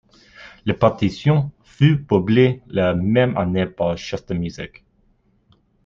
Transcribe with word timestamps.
La 0.65 0.73
partition 0.73 1.51
fut 1.63 2.03
publiée 2.03 2.63
la 2.65 2.95
même 2.95 3.37
année 3.37 3.67
par 3.67 3.95
Chester 3.99 4.33
Music. 4.33 4.83